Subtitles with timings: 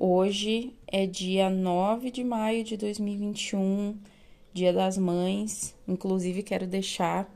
[0.00, 3.96] Hoje é dia 9 de maio de 2021,
[4.54, 5.74] Dia das Mães.
[5.88, 7.28] Inclusive, quero deixar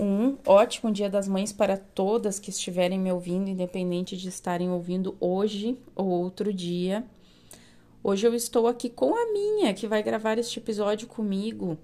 [0.00, 5.18] um ótimo Dia das Mães para todas que estiverem me ouvindo, independente de estarem ouvindo
[5.20, 7.04] hoje ou outro dia.
[8.02, 11.76] Hoje eu estou aqui com a minha, que vai gravar este episódio comigo.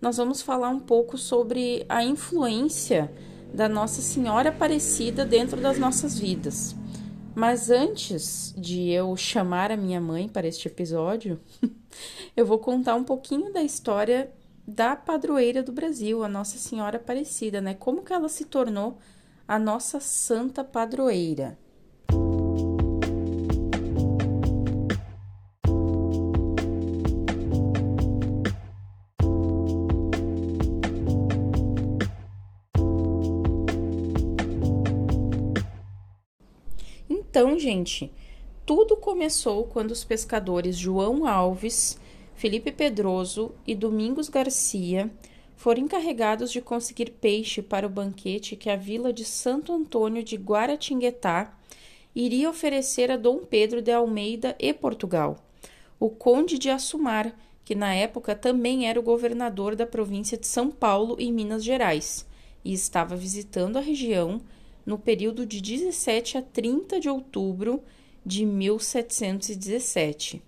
[0.00, 3.10] Nós vamos falar um pouco sobre a influência
[3.52, 6.80] da Nossa Senhora Aparecida dentro das nossas vidas.
[7.34, 11.40] Mas antes de eu chamar a minha mãe para este episódio,
[12.36, 14.30] eu vou contar um pouquinho da história
[14.66, 17.74] da padroeira do Brasil, a Nossa Senhora Aparecida, né?
[17.74, 18.98] Como que ela se tornou
[19.48, 21.58] a nossa santa padroeira.
[37.44, 38.08] Então, gente,
[38.64, 41.98] tudo começou quando os pescadores João Alves,
[42.36, 45.10] Felipe Pedroso e Domingos Garcia
[45.56, 50.36] foram encarregados de conseguir peixe para o banquete que a vila de Santo Antônio de
[50.36, 51.52] Guaratinguetá
[52.14, 55.44] iria oferecer a Dom Pedro de Almeida e Portugal,
[55.98, 57.34] o conde de Assumar,
[57.64, 62.24] que na época também era o governador da província de São Paulo e Minas Gerais,
[62.64, 64.40] e estava visitando a região
[64.84, 67.82] no período de 17 a 30 de outubro
[68.24, 70.42] de 1717.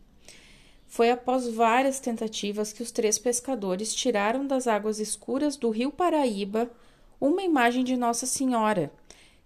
[0.87, 6.71] Foi após várias tentativas que os três pescadores tiraram das águas escuras do rio Paraíba
[7.21, 8.93] uma imagem de Nossa Senhora,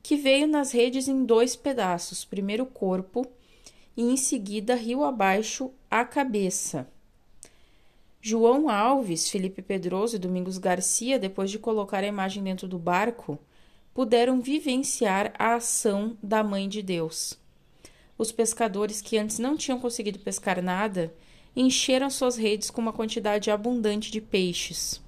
[0.02, 3.26] que veio nas redes em dois pedaços, primeiro o corpo
[3.96, 6.86] e em seguida rio abaixo a cabeça.
[8.20, 13.38] João Alves, Felipe Pedroso e Domingos Garcia, depois de colocar a imagem dentro do barco,
[13.98, 17.36] puderam vivenciar a ação da Mãe de Deus.
[18.16, 21.12] Os pescadores que antes não tinham conseguido pescar nada
[21.56, 25.02] encheram suas redes com uma quantidade abundante de peixes.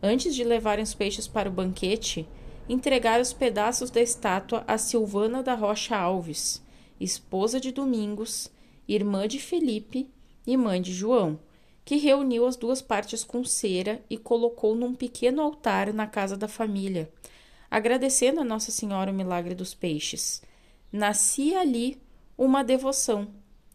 [0.00, 2.24] Antes de levarem os peixes para o banquete,
[2.68, 6.62] entregaram os pedaços da estátua a Silvana da Rocha Alves,
[7.00, 8.48] esposa de Domingos,
[8.86, 10.08] irmã de Felipe
[10.46, 11.40] e mãe de João,
[11.84, 16.46] que reuniu as duas partes com cera e colocou num pequeno altar na casa da
[16.46, 17.10] família,
[17.72, 20.42] agradecendo a Nossa Senhora o milagre dos peixes.
[20.92, 21.96] Nascia ali
[22.36, 23.28] uma devoção,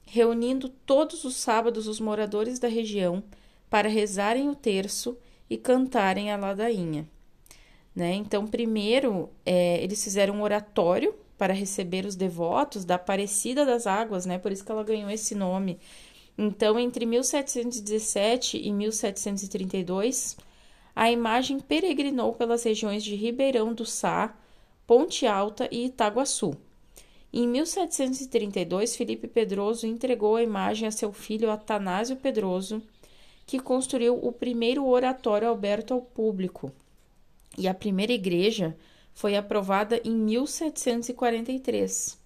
[0.05, 3.23] reunindo todos os sábados os moradores da região
[3.71, 5.17] para rezarem o terço
[5.49, 7.09] e cantarem a ladainha.
[7.95, 8.13] Né?
[8.13, 14.27] Então, primeiro, é, eles fizeram um oratório para receber os devotos da Aparecida das Águas,
[14.27, 14.37] né?
[14.37, 15.79] por isso que ela ganhou esse nome.
[16.37, 20.37] Então, entre 1717 e 1732,
[20.97, 24.35] a imagem peregrinou pelas regiões de Ribeirão do Sá,
[24.87, 26.57] Ponte Alta e Itaguaçu.
[27.31, 32.81] Em 1732, Felipe Pedroso entregou a imagem a seu filho Atanásio Pedroso,
[33.45, 36.71] que construiu o primeiro oratório aberto ao público.
[37.55, 38.75] E a primeira igreja
[39.13, 42.17] foi aprovada em 1743,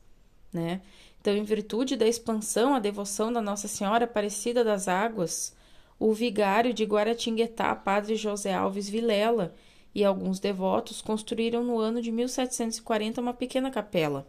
[0.54, 0.80] né?
[1.20, 5.54] Então, em virtude da expansão, a devoção da Nossa Senhora Aparecida das Águas,
[6.02, 9.54] o vigário de Guaratinguetá, padre José Alves Vilela,
[9.94, 14.28] e alguns devotos construíram no ano de 1740 uma pequena capela.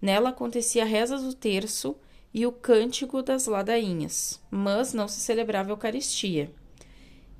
[0.00, 1.96] Nela acontecia a reza do terço
[2.32, 6.48] e o cântico das ladainhas, mas não se celebrava a Eucaristia.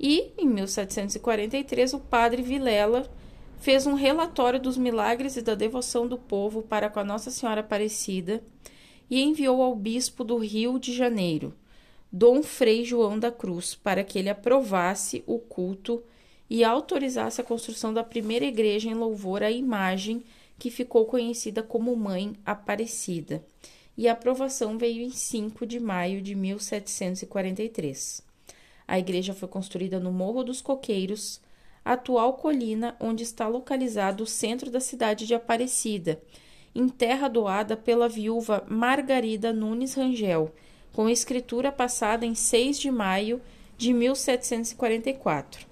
[0.00, 3.09] E, em 1743, o padre Vilela
[3.60, 7.60] fez um relatório dos milagres e da devoção do povo para com a Nossa Senhora
[7.60, 8.42] Aparecida
[9.09, 11.54] e enviou ao bispo do Rio de Janeiro,
[12.16, 16.01] Dom Frei João da Cruz para que ele aprovasse o culto
[16.49, 20.22] e autorizasse a construção da primeira igreja em louvor à imagem
[20.57, 23.45] que ficou conhecida como Mãe Aparecida.
[23.99, 28.22] E a aprovação veio em 5 de maio de 1743.
[28.87, 31.41] A igreja foi construída no Morro dos Coqueiros,
[31.84, 36.22] atual colina onde está localizado o centro da cidade de Aparecida,
[36.77, 40.55] em terra doada pela viúva Margarida Nunes Rangel,
[40.94, 43.42] com escritura passada em 6 de maio
[43.76, 45.66] de 1744.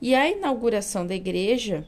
[0.00, 1.84] E a inauguração da igreja,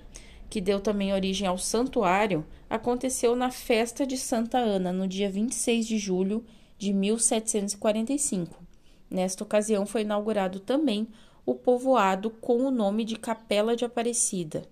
[0.51, 5.87] que deu também origem ao santuário, aconteceu na festa de Santa Ana, no dia 26
[5.87, 8.63] de julho de de 1745.
[9.11, 11.09] Nesta ocasião foi inaugurado também
[11.47, 14.63] o povoado com o nome de Capela de Aparecida.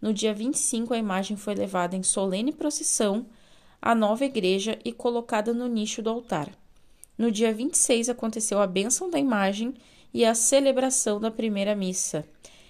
[0.00, 3.26] No dia 25, a imagem foi levada em solene procissão
[3.80, 6.50] à nova igreja e colocada no nicho do altar.
[7.20, 9.74] No dia 26 aconteceu a bênção da imagem
[10.10, 12.24] e a celebração da primeira missa.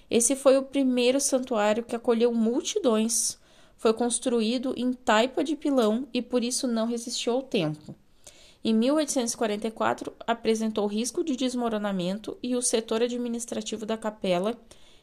[0.09, 3.39] Esse foi o primeiro santuário que acolheu multidões.
[3.77, 7.95] Foi construído em taipa de pilão e por isso não resistiu ao tempo.
[8.61, 14.59] Em 1844, apresentou risco de desmoronamento e o setor administrativo da capela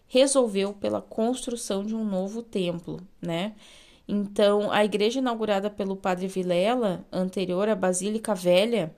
[0.07, 3.55] resolveu pela construção de um novo templo, né?
[4.07, 8.95] Então, a igreja inaugurada pelo padre Vilela, anterior à Basílica Velha,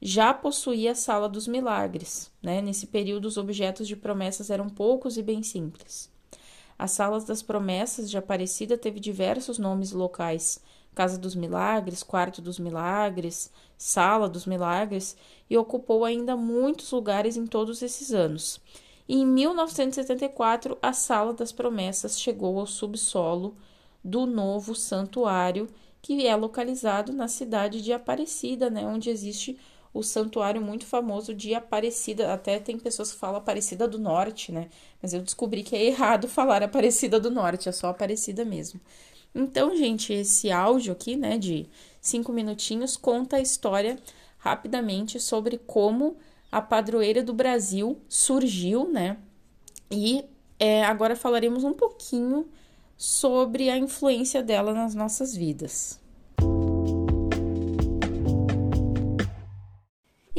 [0.00, 2.30] já possuía a Sala dos Milagres.
[2.42, 2.62] Né?
[2.62, 6.10] Nesse período, os objetos de promessas eram poucos e bem simples.
[6.78, 10.62] As Salas das Promessas de Aparecida teve diversos nomes locais,
[10.94, 15.14] Casa dos Milagres, Quarto dos Milagres, Sala dos Milagres,
[15.48, 18.60] e ocupou ainda muitos lugares em todos esses anos.
[19.06, 23.54] E em 1974, a Sala das Promessas chegou ao subsolo
[24.02, 25.68] do novo santuário,
[26.00, 29.58] que é localizado na cidade de Aparecida, né, onde existe
[29.92, 32.32] o santuário muito famoso de Aparecida.
[32.32, 34.68] Até tem pessoas que falam Aparecida do Norte, né?
[35.02, 38.80] Mas eu descobri que é errado falar Aparecida do Norte, é só Aparecida mesmo.
[39.34, 41.68] Então, gente, esse áudio aqui, né, de
[42.00, 43.96] cinco minutinhos, conta a história
[44.38, 46.16] rapidamente sobre como
[46.50, 49.18] a padroeira do Brasil surgiu, né?
[49.90, 50.24] E
[50.58, 52.48] é, agora falaremos um pouquinho
[52.96, 55.98] sobre a influência dela nas nossas vidas.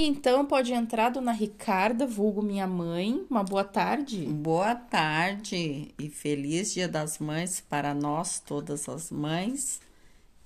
[0.04, 3.24] Então pode entrar, dona Ricarda, vulgo minha mãe.
[3.30, 4.26] Uma boa tarde.
[4.26, 9.80] Boa tarde e feliz Dia das Mães para nós, todas as mães,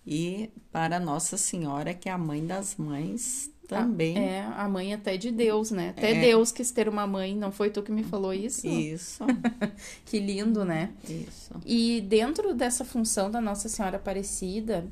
[0.05, 4.17] e para Nossa Senhora, que é a mãe das mães também.
[4.17, 5.91] é, a mãe até de Deus, né?
[5.91, 6.19] Até é.
[6.19, 8.67] Deus quis ter uma mãe, não foi tu que me falou isso?
[8.67, 9.23] Isso.
[10.05, 10.91] que lindo, né?
[11.07, 11.53] Isso.
[11.65, 14.85] E dentro dessa função da Nossa Senhora Aparecida,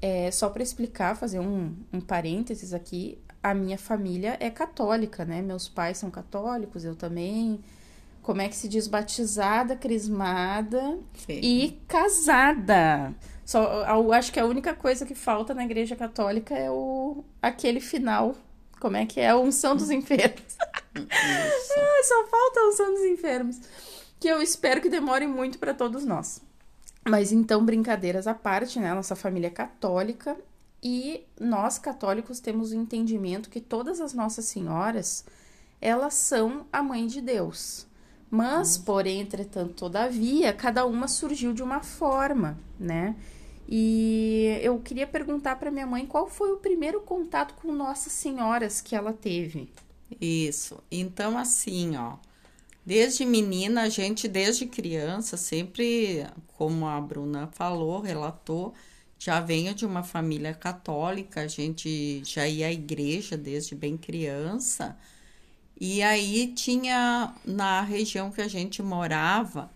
[0.00, 5.40] é, só para explicar, fazer um, um parênteses aqui, a minha família é católica, né?
[5.40, 7.60] Meus pais são católicos, eu também.
[8.22, 8.86] Como é que se diz?
[8.86, 11.40] Batizada, crismada Sim.
[11.42, 13.14] e casada.
[13.44, 17.80] Só, eu acho que a única coisa que falta na igreja católica é o aquele
[17.80, 18.34] final.
[18.78, 19.30] Como é que é?
[19.30, 20.56] A unção dos enfermos.
[20.94, 23.60] ah, só falta a unção dos enfermos.
[24.18, 26.42] Que eu espero que demore muito para todos nós.
[27.08, 28.92] Mas então, brincadeiras à parte, né?
[28.94, 30.36] Nossa família é católica
[30.82, 35.24] e nós católicos temos o entendimento que todas as nossas senhoras,
[35.80, 37.86] elas são a mãe de Deus.
[38.30, 38.82] Mas, uhum.
[38.84, 43.16] porém, entretanto, todavia, cada uma surgiu de uma forma, né?
[43.68, 48.80] E eu queria perguntar para minha mãe qual foi o primeiro contato com Nossas Senhoras
[48.80, 49.70] que ela teve.
[50.20, 50.82] Isso.
[50.90, 52.14] Então, assim, ó,
[52.84, 58.74] desde menina, a gente, desde criança, sempre, como a Bruna falou, relatou,
[59.20, 64.96] já venho de uma família católica, a gente já ia à igreja desde bem criança.
[65.78, 69.70] E aí tinha na região que a gente morava,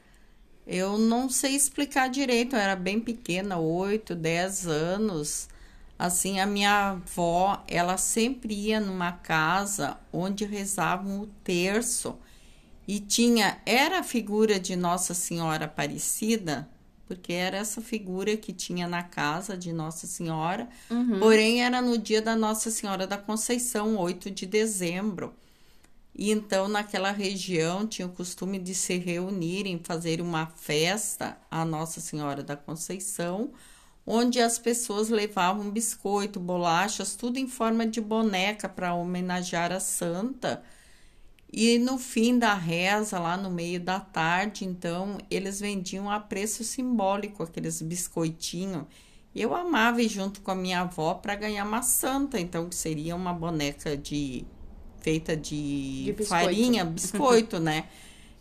[0.67, 5.49] eu não sei explicar direito, eu era bem pequena, 8, 10 anos.
[5.99, 12.18] Assim, a minha avó, ela sempre ia numa casa onde rezavam o terço
[12.88, 16.68] e tinha, era a figura de Nossa Senhora Aparecida,
[17.06, 21.18] porque era essa figura que tinha na casa de Nossa Senhora, uhum.
[21.18, 25.34] porém era no dia da Nossa Senhora da Conceição, 8 de dezembro.
[26.16, 32.00] E então, naquela região, tinha o costume de se reunirem, fazer uma festa à Nossa
[32.00, 33.50] Senhora da Conceição,
[34.06, 40.62] onde as pessoas levavam biscoito, bolachas, tudo em forma de boneca para homenagear a santa
[41.56, 46.64] e no fim da reza, lá no meio da tarde, então, eles vendiam a preço
[46.64, 48.84] simbólico aqueles biscoitinhos.
[49.32, 53.14] Eu amava ir junto com a minha avó para ganhar uma santa, então, que seria
[53.14, 54.44] uma boneca de
[55.00, 56.44] feita de, de biscoito.
[56.44, 57.84] farinha, biscoito, né?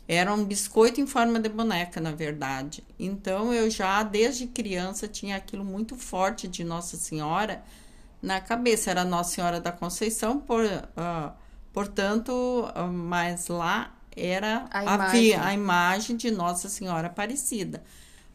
[0.08, 2.84] Era um biscoito em forma de boneca, na verdade.
[2.98, 7.64] Então, eu já, desde criança, tinha aquilo muito forte de Nossa Senhora
[8.20, 8.90] na cabeça.
[8.90, 10.66] Era Nossa Senhora da Conceição, por...
[10.66, 11.43] Uh,
[11.74, 15.36] Portanto, mas lá era a, a imagem.
[15.36, 17.84] a imagem de Nossa Senhora Aparecida.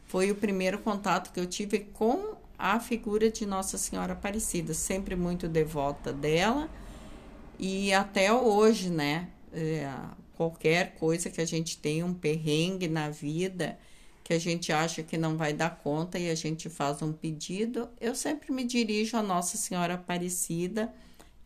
[0.04, 5.14] Foi o primeiro contato que eu tive com a figura de Nossa Senhora Aparecida, sempre
[5.14, 6.68] muito devota dela.
[7.59, 9.28] E até hoje, né?
[9.52, 9.88] É,
[10.37, 13.78] qualquer coisa que a gente tenha um perrengue na vida,
[14.25, 17.88] que a gente acha que não vai dar conta e a gente faz um pedido,
[18.00, 20.92] eu sempre me dirijo a Nossa Senhora Aparecida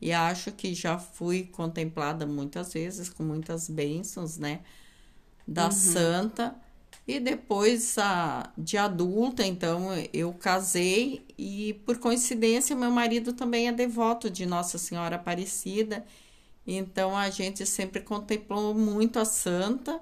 [0.03, 4.61] e acho que já fui contemplada muitas vezes com muitas bênçãos, né,
[5.47, 5.71] da uhum.
[5.71, 6.57] santa.
[7.07, 13.73] E depois a, de adulta, então eu casei e por coincidência meu marido também é
[13.73, 16.05] devoto de Nossa Senhora Aparecida.
[16.67, 20.01] Então a gente sempre contemplou muito a santa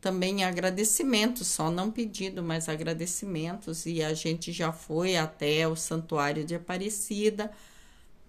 [0.00, 3.84] também agradecimentos, só não pedido, mas agradecimentos.
[3.86, 7.50] E a gente já foi até o Santuário de Aparecida,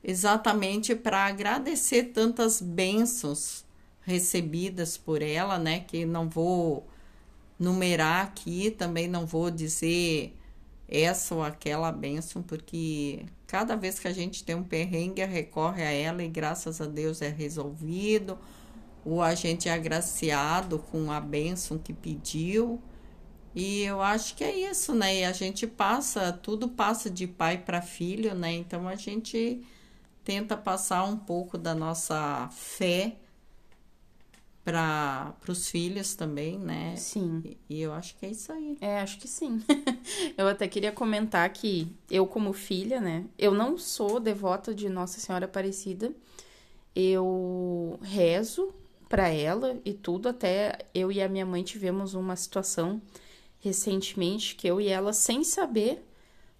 [0.03, 3.65] exatamente para agradecer tantas bênçãos
[4.01, 5.81] recebidas por ela, né?
[5.81, 6.87] Que não vou
[7.59, 10.35] numerar aqui, também não vou dizer
[10.87, 15.91] essa ou aquela bênção, porque cada vez que a gente tem um perrengue, recorre a
[15.91, 18.37] ela e graças a Deus é resolvido
[19.05, 22.81] o agente é agraciado com a bênção que pediu.
[23.55, 25.19] E eu acho que é isso, né?
[25.21, 28.53] E a gente passa, tudo passa de pai para filho, né?
[28.53, 29.61] Então a gente
[30.29, 33.15] tenta passar um pouco da nossa fé
[34.63, 36.95] para os filhos também, né?
[36.97, 37.41] Sim.
[37.43, 38.77] E, e, eu acho que é isso aí.
[38.79, 39.59] É, acho que sim.
[40.37, 43.25] eu até queria comentar que eu, como filha, né?
[43.39, 46.13] Eu não sou devota de Nossa Senhora Aparecida.
[46.95, 48.71] Eu rezo
[49.09, 50.29] para ela e tudo.
[50.29, 53.01] Até eu e a minha mãe tivemos uma situação
[53.57, 56.07] recentemente que eu e ela, sem saber,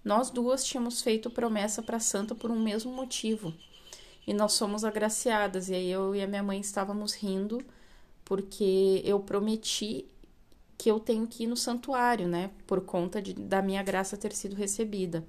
[0.04, 3.52] nós duas tínhamos feito promessa para Santa por um mesmo motivo.
[4.26, 5.68] E nós somos agraciadas.
[5.68, 7.64] E aí eu e a minha mãe estávamos rindo
[8.24, 10.06] porque eu prometi
[10.78, 12.50] que eu tenho que ir no santuário, né?
[12.66, 15.24] Por conta de, da minha graça ter sido recebida.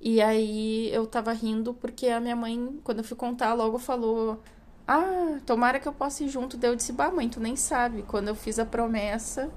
[0.00, 4.40] E aí eu tava rindo porque a minha mãe, quando eu fui contar, logo falou:
[4.86, 6.56] ah, tomara que eu possa ir junto.
[6.56, 8.02] Daí eu disse, bah, mãe, tu nem sabe.
[8.02, 9.50] Quando eu fiz a promessa,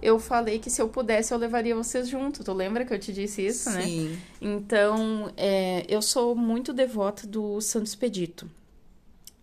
[0.00, 2.44] eu falei que se eu pudesse eu levaria vocês junto.
[2.44, 3.76] Tu lembra que eu te disse isso, Sim.
[3.76, 3.82] né?
[3.82, 4.18] Sim.
[4.40, 8.48] Então, é, eu sou muito devota do Santo Expedito.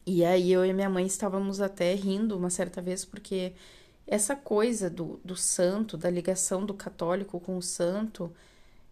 [0.06, 3.54] E aí eu e minha mãe estávamos até rindo uma certa vez, porque
[4.06, 8.32] essa coisa do, do santo, da ligação do católico com o santo,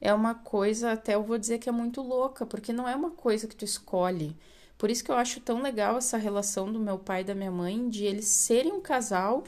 [0.02, 3.12] é uma coisa, até eu vou dizer que é muito louca, porque não é uma
[3.12, 4.36] coisa que tu escolhe.
[4.78, 7.52] Por isso que eu acho tão legal essa relação do meu pai e da minha
[7.52, 9.44] mãe, de eles serem um casal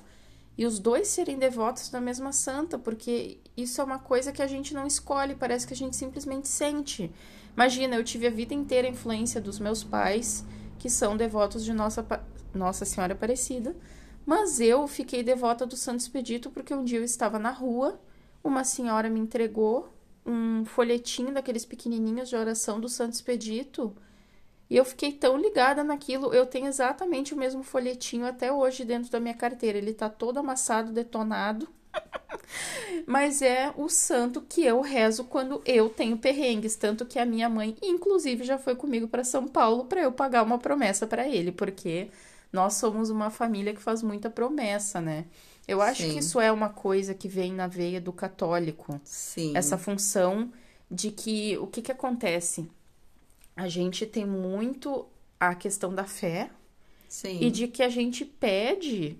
[0.57, 4.47] e os dois serem devotos da mesma santa, porque isso é uma coisa que a
[4.47, 7.11] gente não escolhe, parece que a gente simplesmente sente.
[7.53, 10.45] Imagina, eu tive a vida inteira a influência dos meus pais,
[10.79, 12.05] que são devotos de Nossa,
[12.53, 13.75] Nossa Senhora Aparecida,
[14.25, 17.99] mas eu fiquei devota do Santo Expedito porque um dia eu estava na rua,
[18.43, 19.89] uma senhora me entregou
[20.25, 23.95] um folhetinho daqueles pequenininhos de oração do Santo Expedito
[24.69, 29.11] e eu fiquei tão ligada naquilo, eu tenho exatamente o mesmo folhetinho até hoje dentro
[29.11, 29.77] da minha carteira.
[29.77, 31.67] Ele tá todo amassado, detonado.
[33.05, 37.47] Mas é o santo que eu rezo quando eu tenho perrengues, tanto que a minha
[37.47, 41.51] mãe, inclusive, já foi comigo para São Paulo para eu pagar uma promessa para ele,
[41.51, 42.09] porque
[42.51, 45.25] nós somos uma família que faz muita promessa, né?
[45.67, 46.13] Eu acho Sim.
[46.13, 48.99] que isso é uma coisa que vem na veia do católico.
[49.03, 49.55] Sim.
[49.55, 50.51] Essa função
[50.89, 52.69] de que o que que acontece?
[53.55, 55.05] A gente tem muito
[55.39, 56.49] a questão da fé
[57.07, 57.39] Sim.
[57.41, 59.17] e de que a gente pede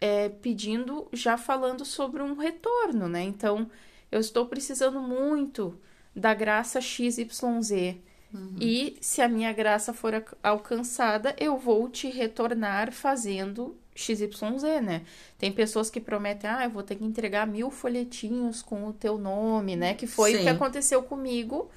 [0.00, 3.22] é, pedindo já falando sobre um retorno, né?
[3.22, 3.70] Então,
[4.10, 5.78] eu estou precisando muito
[6.14, 7.96] da graça XYZ.
[8.34, 8.56] Uhum.
[8.60, 10.12] E se a minha graça for
[10.42, 15.02] alcançada, eu vou te retornar fazendo XYZ, né?
[15.38, 19.18] Tem pessoas que prometem, ah, eu vou ter que entregar mil folhetinhos com o teu
[19.18, 19.94] nome, né?
[19.94, 20.38] Que foi Sim.
[20.38, 21.70] o que aconteceu comigo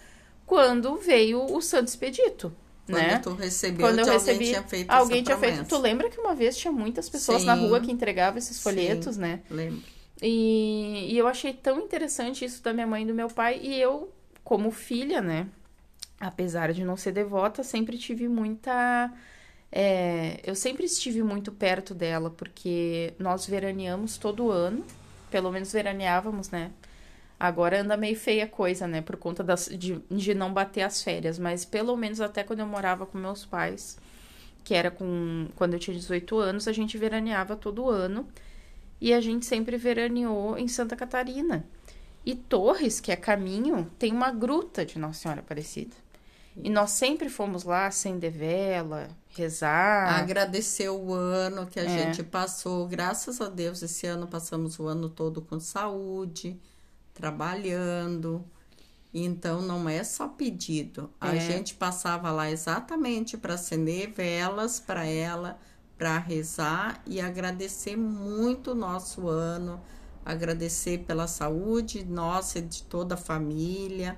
[0.46, 2.54] quando veio o Santo Expedito.
[2.86, 3.20] Quando né?
[3.20, 5.66] tu recebeu, Quando eu recebi, alguém tinha feito alguém tinha promessa.
[5.66, 5.70] feito.
[5.70, 7.48] Tu lembra que uma vez tinha muitas pessoas Sim.
[7.48, 9.40] na rua que entregavam esses folhetos, Sim, né?
[9.50, 9.82] Lembro.
[10.22, 13.60] E, e eu achei tão interessante isso da minha mãe e do meu pai.
[13.62, 14.12] E eu,
[14.44, 15.48] como filha, né?
[16.20, 19.12] Apesar de não ser devota, sempre tive muita.
[19.72, 24.86] É, eu sempre estive muito perto dela, porque nós veraneamos todo ano.
[25.32, 26.72] Pelo menos veraneávamos, né?
[27.39, 29.01] Agora anda meio feia a coisa, né?
[29.01, 31.38] Por conta das, de, de não bater as férias.
[31.38, 33.98] Mas pelo menos até quando eu morava com meus pais,
[34.63, 38.27] que era com quando eu tinha 18 anos, a gente veraneava todo ano.
[39.01, 41.65] E a gente sempre veraneou em Santa Catarina.
[42.25, 45.96] E Torres, que é caminho, tem uma gruta de Nossa Senhora Aparecida.
[46.56, 50.18] E nós sempre fomos lá acender vela, rezar.
[50.18, 51.88] Agradecer o ano que a é.
[51.89, 52.88] gente passou.
[52.88, 56.58] Graças a Deus, esse ano passamos o ano todo com saúde
[57.16, 58.46] trabalhando.
[59.12, 61.10] Então não é só pedido.
[61.20, 61.40] A é.
[61.40, 65.58] gente passava lá exatamente para acender velas para ela,
[65.98, 69.82] para rezar e agradecer muito o nosso ano,
[70.24, 74.16] agradecer pela saúde nossa e de toda a família,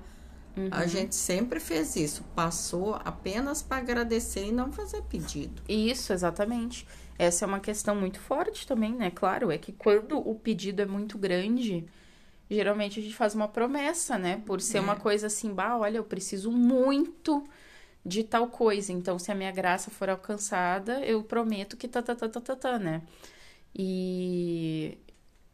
[0.58, 0.68] Uhum.
[0.72, 5.62] A gente sempre fez isso, passou apenas para agradecer e não fazer pedido.
[5.68, 6.86] Isso, exatamente.
[7.16, 9.10] Essa é uma questão muito forte também, né?
[9.10, 11.86] Claro, é que quando o pedido é muito grande,
[12.50, 14.42] geralmente a gente faz uma promessa, né?
[14.46, 14.80] Por ser é.
[14.80, 17.44] uma coisa assim, bah, olha, eu preciso muito
[18.04, 18.92] de tal coisa.
[18.92, 22.56] Então, se a minha graça for alcançada, eu prometo que tá, tá, tá, tá, tá,
[22.56, 23.02] tá né?
[23.74, 24.98] E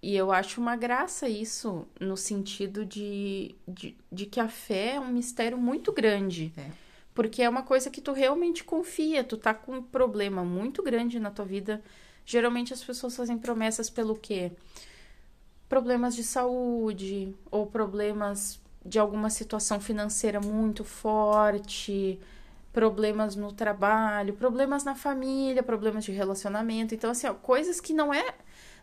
[0.04, 5.00] e eu acho uma graça isso, no sentido de, de, de que a fé é
[5.00, 6.52] um mistério muito grande.
[6.58, 6.68] É.
[7.14, 11.18] Porque é uma coisa que tu realmente confia, tu tá com um problema muito grande
[11.18, 11.82] na tua vida.
[12.26, 14.52] Geralmente as pessoas fazem promessas pelo quê?
[15.74, 22.20] Problemas de saúde, ou problemas de alguma situação financeira muito forte,
[22.72, 26.94] problemas no trabalho, problemas na família, problemas de relacionamento.
[26.94, 28.36] Então, assim, ó, coisas que não é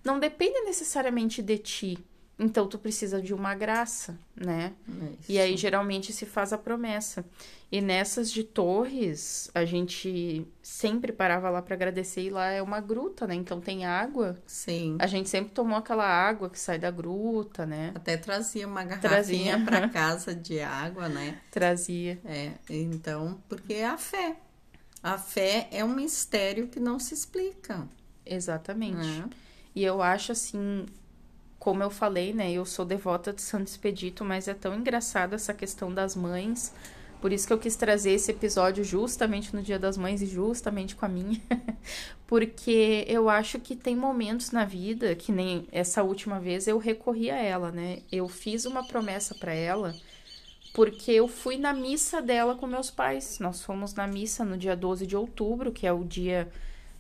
[0.04, 1.98] não depende necessariamente de ti.
[2.44, 4.74] Então tu precisa de uma graça, né?
[5.20, 5.32] Isso.
[5.32, 7.24] E aí geralmente se faz a promessa.
[7.72, 12.82] E nessas de Torres, a gente sempre parava lá para agradecer e lá é uma
[12.82, 13.36] gruta, né?
[13.36, 14.42] Então tem água.
[14.48, 14.98] Sim.
[15.00, 17.92] A gente sempre tomou aquela água que sai da gruta, né?
[17.94, 21.40] Até trazia uma garrafinha para casa de água, né?
[21.52, 22.20] Trazia.
[22.26, 24.36] É, então, porque é a fé.
[25.04, 27.88] A fé é um mistério que não se explica.
[28.26, 29.08] Exatamente.
[29.08, 29.24] É.
[29.76, 30.86] E eu acho assim,
[31.62, 32.52] como eu falei, né?
[32.52, 36.74] Eu sou devota de Santo Expedito, mas é tão engraçada essa questão das mães.
[37.22, 40.96] Por isso que eu quis trazer esse episódio justamente no Dia das Mães e justamente
[40.96, 41.40] com a minha.
[42.26, 47.30] Porque eu acho que tem momentos na vida, que nem essa última vez eu recorri
[47.30, 48.00] a ela, né?
[48.12, 49.94] Eu fiz uma promessa para ela,
[50.74, 53.38] porque eu fui na missa dela com meus pais.
[53.38, 56.52] Nós fomos na missa no dia 12 de outubro, que é o dia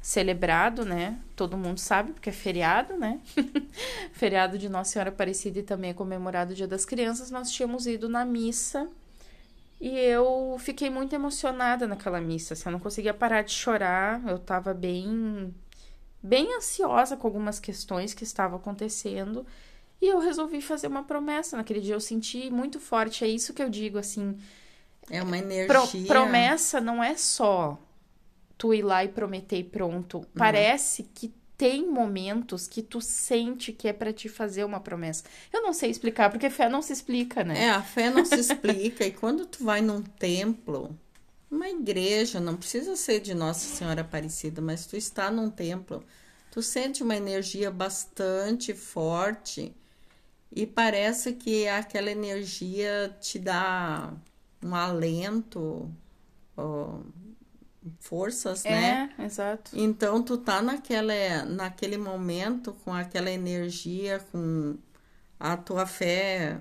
[0.01, 1.20] celebrado, né?
[1.36, 3.20] Todo mundo sabe, porque é feriado, né?
[4.12, 7.29] feriado de Nossa Senhora Aparecida e também é comemorado o Dia das Crianças.
[7.29, 8.89] Nós tínhamos ido na missa
[9.79, 12.56] e eu fiquei muito emocionada naquela missa.
[12.56, 14.28] Assim, eu não conseguia parar de chorar.
[14.28, 15.54] Eu tava bem,
[16.21, 19.45] bem ansiosa com algumas questões que estavam acontecendo.
[20.02, 21.56] E eu resolvi fazer uma promessa.
[21.56, 23.23] Naquele dia eu senti muito forte.
[23.23, 24.36] É isso que eu digo, assim.
[25.12, 25.67] É uma energia.
[25.67, 27.80] Pro, promessa não é só
[28.62, 30.19] tu ir lá e prometer e pronto.
[30.19, 30.26] Uhum.
[30.38, 35.24] Parece que tem momentos que tu sente que é para te fazer uma promessa.
[35.52, 37.60] Eu não sei explicar, porque fé não se explica, né?
[37.60, 39.04] É, a fé não se explica.
[39.04, 40.95] e quando tu vai num templo,
[41.50, 46.04] uma igreja, não precisa ser de Nossa Senhora Aparecida, mas tu está num templo,
[46.52, 49.76] tu sente uma energia bastante forte
[50.52, 54.13] e parece que aquela energia te dá
[54.63, 55.89] um alento,
[58.00, 59.15] forças, é, né?
[59.17, 59.72] É, exato.
[59.74, 64.78] Então tu tá naquela, naquele momento com aquela energia, com
[65.39, 66.60] a tua fé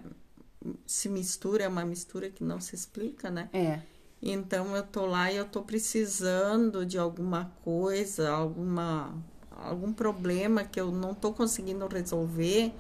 [0.86, 3.48] se mistura, é uma mistura que não se explica, né?
[3.52, 3.80] É.
[4.22, 9.14] Então eu tô lá e eu tô precisando de alguma coisa, alguma
[9.50, 12.72] algum problema que eu não tô conseguindo resolver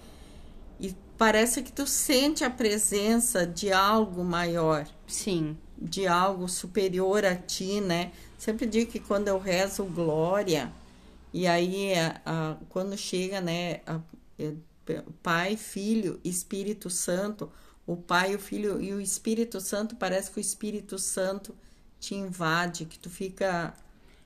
[0.78, 4.86] e parece que tu sente a presença de algo maior.
[5.06, 5.56] Sim.
[5.76, 8.12] De algo superior a ti, né?
[8.40, 10.72] Sempre digo que quando eu rezo glória,
[11.30, 14.00] e aí a, a, quando chega, né, a,
[14.38, 14.54] é,
[15.22, 17.52] Pai, Filho, Espírito Santo,
[17.86, 21.54] o Pai, o Filho e o Espírito Santo, parece que o Espírito Santo
[22.00, 23.74] te invade, que tu fica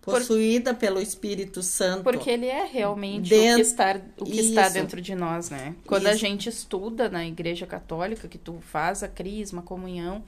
[0.01, 0.79] possuída Por...
[0.79, 2.05] pelo Espírito Santo.
[2.05, 3.55] Porque ele é realmente dentro...
[3.55, 5.75] o que, está, o que está dentro de nós, né?
[5.85, 6.13] Quando Isso.
[6.13, 10.23] a gente estuda na Igreja Católica, que tu faz a crisma, a comunhão,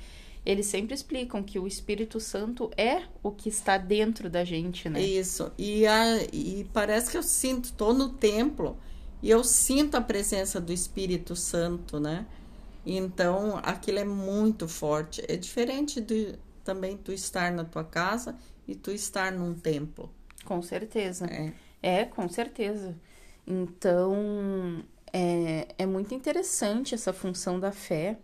[0.47, 5.03] eles sempre explicam que o Espírito Santo é o que está dentro da gente, né?
[5.03, 5.51] Isso.
[5.59, 8.79] E, a, e parece que eu sinto, estou no templo
[9.21, 12.25] e eu sinto a presença do Espírito Santo, né?
[12.87, 15.21] Então, aquilo é muito forte.
[15.27, 20.09] É diferente de, também tu estar na tua casa e tu estar num templo.
[20.45, 21.27] Com certeza.
[21.27, 22.97] É, é com certeza.
[23.45, 28.17] Então, é, é muito interessante essa função da fé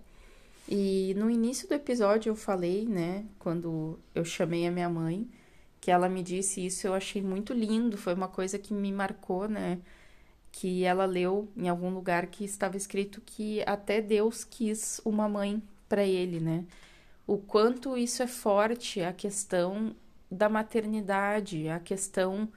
[0.69, 5.29] e no início do episódio eu falei, né, quando eu chamei a minha mãe,
[5.81, 9.49] que ela me disse isso, eu achei muito lindo, foi uma coisa que me marcou,
[9.49, 9.81] né?
[10.53, 15.61] Que ela leu em algum lugar que estava escrito que até Deus quis uma mãe
[15.89, 16.65] para ele, né?
[17.27, 19.95] O quanto isso é forte, a questão
[20.31, 22.49] da maternidade, a questão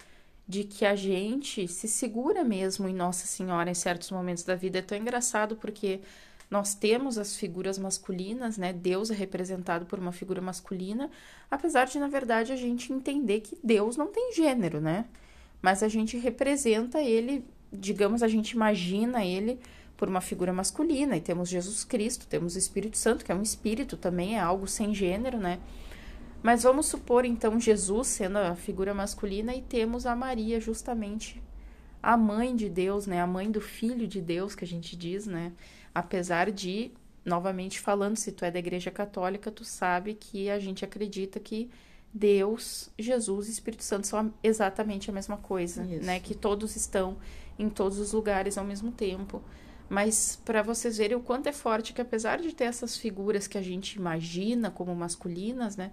[0.48, 4.80] de que a gente se segura mesmo em Nossa Senhora em certos momentos da vida.
[4.80, 6.02] É tão engraçado porque
[6.49, 8.71] nós temos as figuras masculinas, né?
[8.71, 11.10] Deus é representado por uma figura masculina,
[11.49, 15.05] apesar de, na verdade, a gente entender que Deus não tem gênero, né?
[15.62, 19.60] Mas a gente representa ele, digamos, a gente imagina ele
[19.97, 23.41] por uma figura masculina, e temos Jesus Cristo, temos o Espírito Santo, que é um
[23.41, 25.60] espírito também, é algo sem gênero, né?
[26.43, 31.41] Mas vamos supor então Jesus sendo a figura masculina e temos a Maria justamente
[32.03, 33.19] a mãe de Deus, né?
[33.19, 35.51] A mãe do filho de Deus que a gente diz, né?
[35.95, 36.91] Apesar de
[37.25, 41.71] novamente falando, se tu é da Igreja Católica, tu sabe que a gente acredita que
[42.13, 46.05] Deus, Jesus e Espírito Santo são exatamente a mesma coisa, Isso.
[46.05, 46.19] né?
[46.19, 47.17] Que todos estão
[47.58, 49.41] em todos os lugares ao mesmo tempo.
[49.89, 53.58] Mas para vocês verem o quanto é forte que apesar de ter essas figuras que
[53.58, 55.91] a gente imagina como masculinas, né?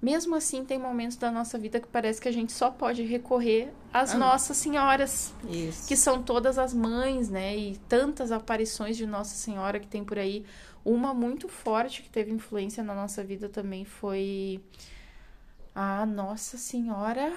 [0.00, 3.72] Mesmo assim, tem momentos da nossa vida que parece que a gente só pode recorrer
[3.92, 5.88] às ah, Nossas Senhoras, isso.
[5.88, 7.56] que são todas as mães, né?
[7.56, 10.44] E tantas aparições de Nossa Senhora que tem por aí.
[10.84, 14.60] Uma muito forte que teve influência na nossa vida também foi
[15.74, 17.32] a Nossa Senhora.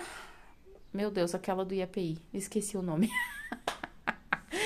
[0.94, 2.18] Meu Deus, aquela do IAPI.
[2.34, 3.10] Esqueci o nome.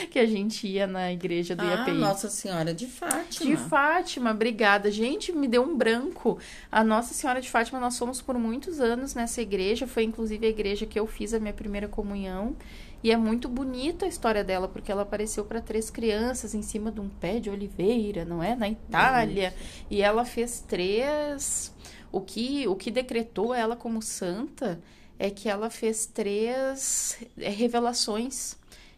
[0.07, 1.91] que a gente ia na igreja do IAPI.
[1.91, 3.49] Ah, Nossa Senhora de Fátima.
[3.49, 4.91] De Fátima, obrigada.
[4.91, 6.37] Gente, me deu um branco.
[6.71, 9.87] A Nossa Senhora de Fátima, nós fomos por muitos anos nessa igreja.
[9.87, 12.55] Foi inclusive a igreja que eu fiz a minha primeira comunhão.
[13.03, 16.89] E é muito bonita a história dela, porque ela apareceu para três crianças em cima
[16.89, 18.55] de um pé de oliveira, não é?
[18.55, 19.53] Na Itália.
[19.89, 21.73] E ela fez três.
[22.11, 24.79] O que, o que decretou ela como santa
[25.19, 28.55] é que ela fez três revelações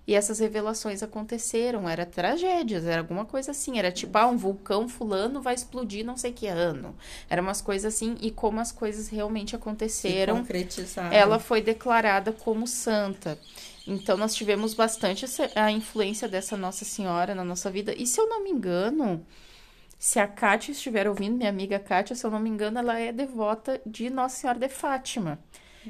[0.07, 4.87] e essas revelações aconteceram, era tragédias, era alguma coisa assim, era tipo, ah, um vulcão
[4.87, 6.95] fulano vai explodir não sei que ano.
[7.29, 10.37] Era umas coisas assim, e como as coisas realmente aconteceram,
[11.11, 13.39] ela foi declarada como santa.
[13.87, 17.93] Então nós tivemos bastante a influência dessa Nossa Senhora na nossa vida.
[17.95, 19.25] E se eu não me engano,
[19.97, 23.11] se a Kátia estiver ouvindo, minha amiga Kátia, se eu não me engano, ela é
[23.11, 25.39] devota de Nossa Senhora de Fátima.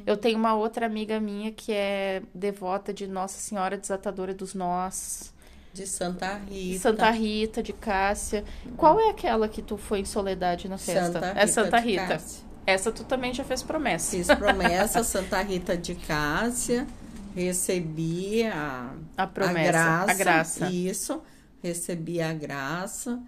[0.06, 5.34] Eu tenho uma outra amiga minha que é devota de Nossa Senhora Desatadora dos Nós.
[5.74, 6.80] De Santa Rita.
[6.80, 8.44] Santa Rita, de Cássia.
[8.78, 11.14] Qual é aquela que tu foi em Soledade na festa?
[11.14, 12.22] Santa Rita é Santa Rita.
[12.66, 14.18] Essa tu também já fez promessa.
[14.18, 16.88] Fiz promessa, Santa Rita de Cássia.
[17.36, 20.70] Recebi a, a promessa, a graça, a graça.
[20.72, 21.22] Isso,
[21.62, 23.22] recebi a graça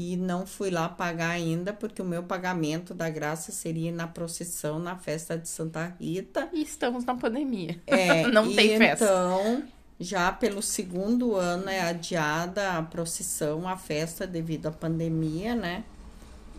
[0.00, 4.78] e não fui lá pagar ainda, porque o meu pagamento da graça seria na procissão
[4.78, 6.48] na festa de Santa Rita.
[6.52, 7.80] E estamos na pandemia.
[7.84, 9.04] É, não tem festa.
[9.04, 9.64] Então,
[9.98, 15.82] já pelo segundo ano é adiada a procissão, a festa devido à pandemia, né?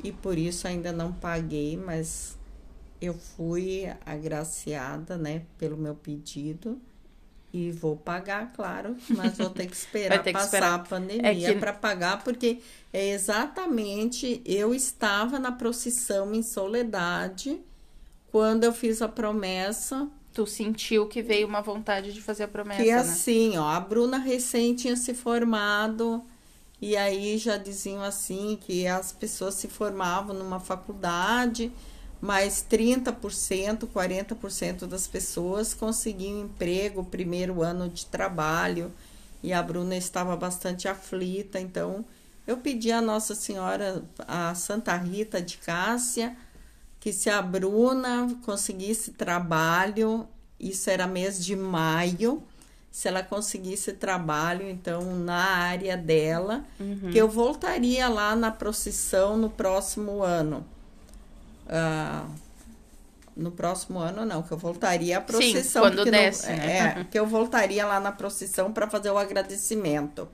[0.04, 2.38] E por isso ainda não paguei, mas
[3.02, 6.78] eu fui agraciada, né, pelo meu pedido.
[7.52, 10.74] E vou pagar, claro, mas vou ter que esperar ter que passar esperar.
[10.76, 11.60] a pandemia é que...
[11.60, 12.60] para pagar, porque
[12.94, 17.60] é exatamente eu estava na procissão em Soledade
[18.32, 20.08] quando eu fiz a promessa.
[20.32, 22.98] Tu sentiu que veio uma vontade de fazer a promessa, que né?
[22.98, 26.24] assim, ó, a Bruna recém tinha se formado
[26.82, 31.72] e aí já diziam assim que as pessoas se formavam numa faculdade
[32.22, 38.92] mas 30%, 40% das pessoas conseguiam emprego, primeiro ano de trabalho,
[39.42, 42.04] e a Bruna estava bastante aflita, então
[42.46, 46.36] eu pedi a Nossa Senhora, a Santa Rita de Cássia,
[47.00, 50.28] que se a Bruna conseguisse trabalho,
[50.60, 52.44] isso era mês de maio,
[52.92, 57.12] se ela conseguisse trabalho, então, na área dela, uhum.
[57.12, 60.66] que eu voltaria lá na procissão no próximo ano.
[61.70, 62.30] Uh,
[63.36, 65.86] no próximo ano não, que eu voltaria à procissão.
[65.86, 67.00] Sim, quando desce, não, né?
[67.00, 70.28] É, que eu voltaria lá na procissão para fazer o agradecimento.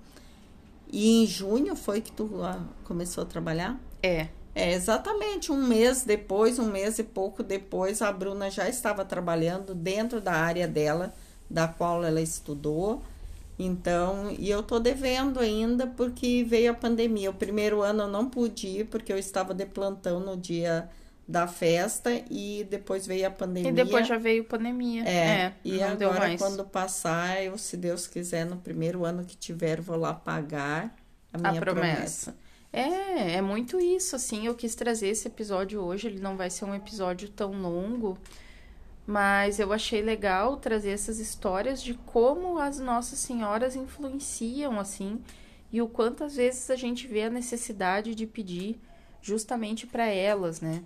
[0.92, 3.80] E em junho foi que tu uh, começou a trabalhar?
[4.02, 4.28] É.
[4.56, 5.52] É, exatamente.
[5.52, 10.32] Um mês depois, um mês e pouco depois, a Bruna já estava trabalhando dentro da
[10.32, 11.14] área dela,
[11.50, 13.04] da qual ela estudou.
[13.60, 17.30] Então, e eu tô devendo ainda porque veio a pandemia.
[17.30, 20.90] O primeiro ano eu não pude ir porque eu estava de plantão no dia
[21.28, 23.72] da festa e depois veio a pandemia.
[23.72, 25.04] E depois já veio a pandemia.
[25.08, 29.82] É, é e agora quando passar, eu, se Deus quiser, no primeiro ano que tiver,
[29.82, 30.96] vou lá pagar
[31.34, 32.32] a minha a promessa.
[32.32, 32.46] promessa.
[32.72, 36.66] É, é muito isso, assim, eu quis trazer esse episódio hoje, ele não vai ser
[36.66, 38.18] um episódio tão longo,
[39.08, 45.22] mas eu achei legal trazer essas histórias de como as nossas senhoras influenciam, assim,
[45.72, 48.78] e o quantas vezes a gente vê a necessidade de pedir
[49.22, 50.84] justamente para elas, né?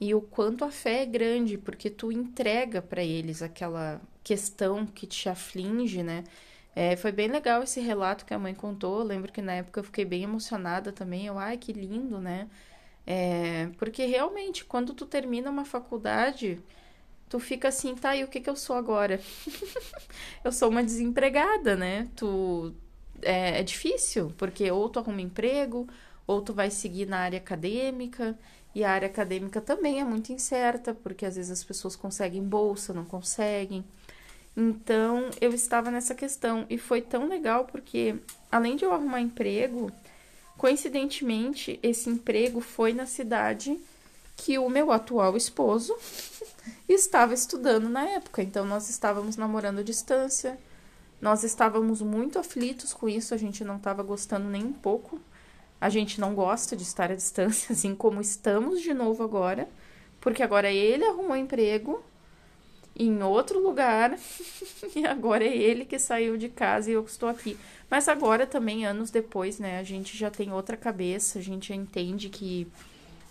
[0.00, 5.06] E o quanto a fé é grande, porque tu entrega para eles aquela questão que
[5.06, 6.24] te aflige, né?
[6.74, 9.00] É, foi bem legal esse relato que a mãe contou.
[9.00, 11.26] Eu lembro que na época eu fiquei bem emocionada também.
[11.26, 12.48] Eu, ai, que lindo, né?
[13.06, 16.60] É, porque realmente, quando tu termina uma faculdade,
[17.28, 19.20] tu fica assim, tá, e o que que eu sou agora?
[20.44, 22.08] eu sou uma desempregada, né?
[22.16, 22.74] Tu
[23.22, 25.86] é, é difícil, porque ou tu arruma emprego,
[26.26, 28.38] ou tu vai seguir na área acadêmica,
[28.74, 32.92] e a área acadêmica também é muito incerta, porque às vezes as pessoas conseguem bolsa,
[32.92, 33.84] não conseguem.
[34.56, 38.16] Então, eu estava nessa questão e foi tão legal porque
[38.50, 39.90] além de eu arrumar emprego,
[40.56, 43.78] coincidentemente, esse emprego foi na cidade
[44.36, 45.96] que o meu atual esposo
[46.88, 48.42] estava estudando na época.
[48.42, 50.58] Então, nós estávamos namorando à distância.
[51.20, 55.20] Nós estávamos muito aflitos com isso, a gente não estava gostando nem um pouco.
[55.80, 59.68] A gente não gosta de estar à distância, assim como estamos de novo agora,
[60.20, 62.02] porque agora ele arrumou emprego
[62.94, 64.18] em outro lugar
[64.94, 67.56] e agora é ele que saiu de casa e eu estou aqui.
[67.90, 71.74] Mas agora também, anos depois, né, a gente já tem outra cabeça, a gente já
[71.74, 72.66] entende que,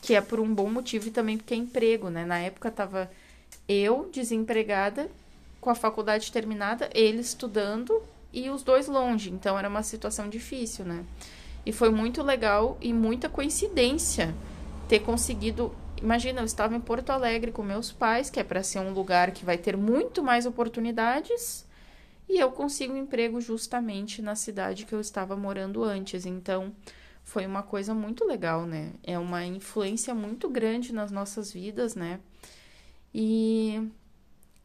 [0.01, 2.25] que é por um bom motivo e também porque é emprego, né?
[2.25, 3.09] Na época tava
[3.67, 5.09] eu desempregada,
[5.61, 8.01] com a faculdade terminada, ele estudando
[8.33, 11.05] e os dois longe, então era uma situação difícil, né?
[11.65, 14.33] E foi muito legal e muita coincidência
[14.87, 18.79] ter conseguido Imagina, eu estava em Porto Alegre com meus pais, que é para ser
[18.79, 21.65] um lugar que vai ter muito mais oportunidades,
[22.27, 26.25] e eu consigo um emprego justamente na cidade que eu estava morando antes.
[26.25, 26.73] Então,
[27.23, 28.93] foi uma coisa muito legal, né?
[29.03, 32.19] É uma influência muito grande nas nossas vidas, né?
[33.13, 33.89] E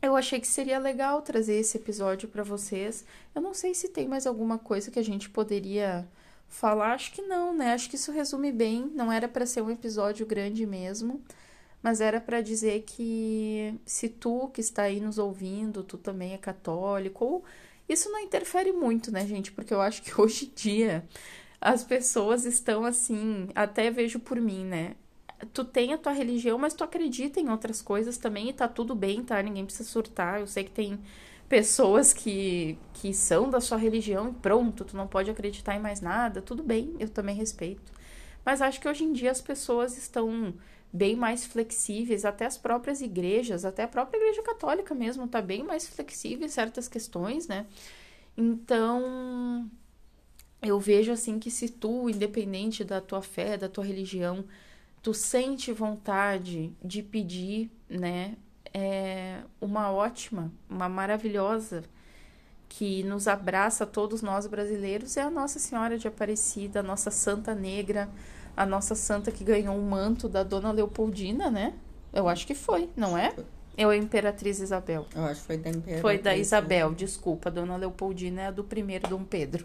[0.02, 3.04] eu achei que seria legal trazer esse episódio para vocês.
[3.34, 6.06] Eu não sei se tem mais alguma coisa que a gente poderia
[6.48, 7.72] falar, acho que não, né?
[7.72, 8.90] Acho que isso resume bem.
[8.94, 11.22] Não era para ser um episódio grande mesmo,
[11.82, 16.38] mas era para dizer que se tu que está aí nos ouvindo, tu também é
[16.38, 17.44] católico, ou
[17.88, 19.52] isso não interfere muito, né, gente?
[19.52, 21.04] Porque eu acho que hoje em dia
[21.60, 24.96] as pessoas estão assim, até vejo por mim, né?
[25.52, 28.94] Tu tem a tua religião, mas tu acredita em outras coisas também e tá tudo
[28.94, 29.42] bem, tá?
[29.42, 30.40] Ninguém precisa surtar.
[30.40, 30.98] Eu sei que tem
[31.48, 36.00] pessoas que, que são da sua religião e pronto, tu não pode acreditar em mais
[36.00, 37.92] nada, tudo bem, eu também respeito.
[38.44, 40.54] Mas acho que hoje em dia as pessoas estão
[40.92, 45.64] bem mais flexíveis, até as próprias igrejas, até a própria igreja católica mesmo tá bem
[45.64, 47.66] mais flexível em certas questões, né?
[48.36, 49.68] Então,
[50.62, 54.44] eu vejo assim que se tu, independente da tua fé, da tua religião,
[55.02, 58.36] tu sente vontade de pedir, né,
[58.74, 61.84] é uma ótima, uma maravilhosa
[62.68, 67.54] que nos abraça todos nós brasileiros é a Nossa Senhora de Aparecida, a nossa Santa
[67.54, 68.10] Negra,
[68.56, 71.74] a nossa santa que ganhou o um manto da Dona Leopoldina, né?
[72.12, 73.34] Eu acho que foi, não é?
[73.76, 75.06] É a Imperatriz Isabel.
[75.14, 76.00] Eu acho que foi da Imperatriz.
[76.00, 77.48] Foi da Isabel, desculpa.
[77.48, 79.64] A Dona Leopoldina é a do primeiro Dom Pedro.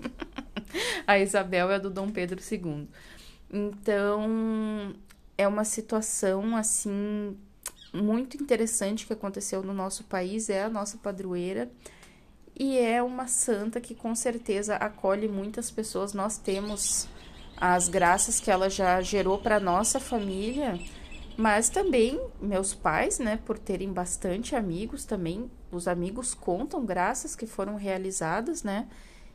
[1.05, 2.87] a Isabel é a do Dom Pedro II.
[3.51, 4.95] Então,
[5.37, 7.37] é uma situação assim
[7.93, 11.71] muito interessante que aconteceu no nosso país é a nossa padroeira
[12.57, 16.13] e é uma santa que com certeza acolhe muitas pessoas.
[16.13, 17.07] Nós temos
[17.55, 20.79] as graças que ela já gerou para nossa família,
[21.37, 27.45] mas também meus pais, né, por terem bastante amigos também, os amigos contam graças que
[27.45, 28.87] foram realizadas, né?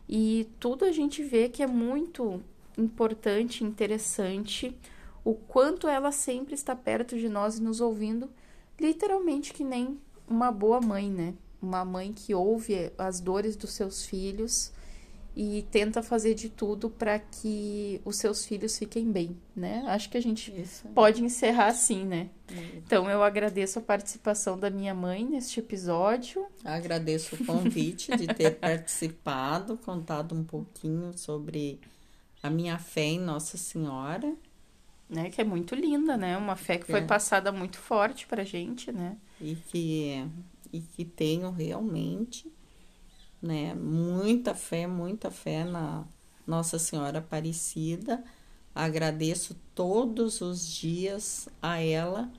[0.08, 2.42] E tudo a gente vê que é muito
[2.76, 4.76] importante, interessante,
[5.24, 8.28] o quanto ela sempre está perto de nós e nos ouvindo
[8.80, 11.34] literalmente que nem uma boa mãe, né?
[11.60, 14.72] Uma mãe que ouve as dores dos seus filhos
[15.36, 19.82] e tenta fazer de tudo para que os seus filhos fiquem bem, né?
[19.88, 20.86] Acho que a gente Isso.
[20.88, 22.30] pode encerrar assim, né?
[22.76, 26.46] Então eu agradeço a participação da minha mãe neste episódio.
[26.64, 31.80] Agradeço o convite de ter participado, contado um pouquinho sobre
[32.42, 34.32] a minha fé em Nossa Senhora
[35.14, 35.30] né?
[35.30, 36.36] Que é muito linda, né?
[36.36, 37.06] Uma fé que foi é.
[37.06, 39.16] passada muito forte pra gente, né?
[39.40, 40.26] E que,
[40.72, 42.52] e que tenho realmente,
[43.40, 43.74] né?
[43.74, 46.04] Muita fé, muita fé na
[46.46, 48.22] Nossa Senhora Aparecida.
[48.74, 52.30] Agradeço todos os dias a ela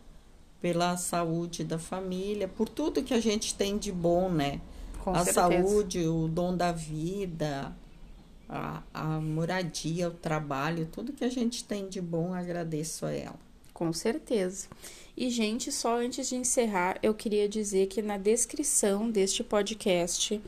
[0.61, 4.59] pela saúde da família, por tudo que a gente tem de bom, né?
[5.03, 5.41] Com a certeza.
[5.41, 7.75] saúde, o dom da vida,
[8.49, 13.39] a, a moradia, o trabalho, tudo que a gente tem de bom, agradeço a ela.
[13.73, 14.67] Com certeza.
[15.17, 20.41] E, gente, só antes de encerrar, eu queria dizer que na descrição deste podcast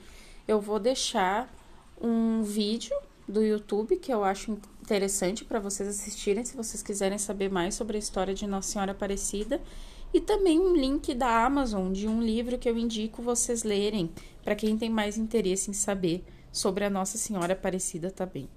[0.48, 1.54] eu vou deixar
[2.02, 2.96] um vídeo
[3.28, 7.98] do YouTube que eu acho interessante para vocês assistirem se vocês quiserem saber mais sobre
[7.98, 9.62] a história de Nossa Senhora Aparecida
[10.14, 14.10] e também um link da Amazon de um livro que eu indico vocês lerem
[14.44, 16.24] para quem tem mais interesse em saber
[16.58, 18.50] sobre a Nossa Senhora Aparecida também.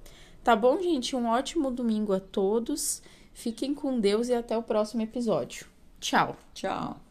[0.43, 1.15] Tá bom, gente?
[1.15, 3.03] Um ótimo domingo a todos.
[3.33, 5.67] Fiquem com Deus e até o próximo episódio.
[6.01, 6.37] Tchau.
[6.55, 7.10] Tchau.